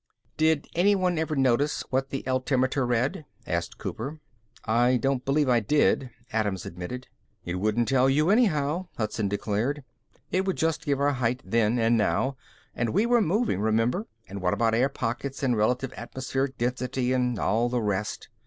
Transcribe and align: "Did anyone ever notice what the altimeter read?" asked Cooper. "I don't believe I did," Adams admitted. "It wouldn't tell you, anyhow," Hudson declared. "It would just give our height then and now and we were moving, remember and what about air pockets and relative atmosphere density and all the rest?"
"Did 0.35 0.67
anyone 0.73 1.19
ever 1.19 1.35
notice 1.35 1.83
what 1.91 2.09
the 2.09 2.25
altimeter 2.27 2.87
read?" 2.87 3.23
asked 3.45 3.77
Cooper. 3.77 4.17
"I 4.65 4.97
don't 4.97 5.23
believe 5.23 5.47
I 5.47 5.59
did," 5.59 6.09
Adams 6.33 6.65
admitted. 6.65 7.07
"It 7.45 7.59
wouldn't 7.59 7.87
tell 7.87 8.09
you, 8.09 8.31
anyhow," 8.31 8.87
Hudson 8.97 9.29
declared. 9.29 9.83
"It 10.31 10.45
would 10.45 10.57
just 10.57 10.85
give 10.85 10.99
our 10.99 11.11
height 11.11 11.41
then 11.45 11.77
and 11.77 11.99
now 11.99 12.35
and 12.73 12.95
we 12.95 13.05
were 13.05 13.21
moving, 13.21 13.61
remember 13.61 14.07
and 14.27 14.41
what 14.41 14.55
about 14.55 14.73
air 14.73 14.89
pockets 14.89 15.43
and 15.43 15.55
relative 15.55 15.93
atmosphere 15.93 16.47
density 16.47 17.13
and 17.13 17.37
all 17.37 17.69
the 17.69 17.79
rest?" 17.79 18.27